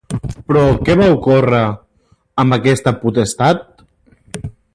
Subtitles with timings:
[0.51, 1.61] Però, què va ocórrer
[2.45, 3.87] amb aquesta potestat?